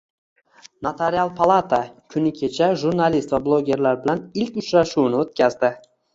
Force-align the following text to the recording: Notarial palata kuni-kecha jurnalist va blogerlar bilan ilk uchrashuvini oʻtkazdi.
Notarial 0.85 1.31
palata 1.39 1.79
kuni-kecha 2.13 2.71
jurnalist 2.85 3.37
va 3.37 3.41
blogerlar 3.49 4.01
bilan 4.01 4.27
ilk 4.43 4.61
uchrashuvini 4.65 5.23
oʻtkazdi. 5.23 5.73